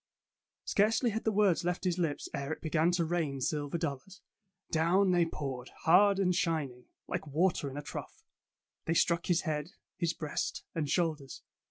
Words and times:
''Scarcely 0.65 1.11
had 1.11 1.25
the 1.25 1.31
words 1.31 1.63
left 1.63 1.83
his 1.83 1.99
lips 1.99 2.27
ere 2.33 2.51
it 2.51 2.59
began 2.61 2.89
to 2.93 3.05
rain 3.05 3.39
silver 3.39 3.77
dollars. 3.77 4.19
Down 4.71 5.11
they 5.11 5.27
poured, 5.27 5.69
hard 5.83 6.17
and 6.17 6.33
shining, 6.33 6.85
like 7.07 7.27
water 7.27 7.69
in 7.69 7.77
a 7.77 7.83
trough. 7.83 8.23
They 8.85 8.95
struck 8.95 9.27
his 9.27 9.41
head, 9.41 9.73
his 9.97 10.13
breast, 10.13 10.63
and 10.73 10.89
shoulders. 10.89 11.43